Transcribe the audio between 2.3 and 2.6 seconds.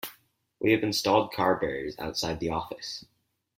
the